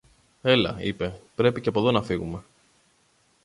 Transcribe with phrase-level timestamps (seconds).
[0.41, 2.43] Έλα, είπε, πρέπει και από δω να φύγομε.